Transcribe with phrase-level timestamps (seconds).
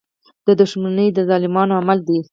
[0.59, 2.19] •دښمني د ظالمانو عمل دی.